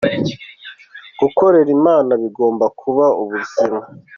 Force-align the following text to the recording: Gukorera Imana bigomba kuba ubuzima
Gukorera 1.19 1.69
Imana 1.77 2.11
bigomba 2.21 2.65
kuba 2.79 3.05
ubuzima 3.21 3.79